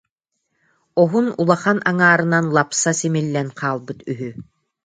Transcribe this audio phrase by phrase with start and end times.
[1.01, 4.29] оһун улахан аҥаарынан лапса симиллэн хаалбыт үһү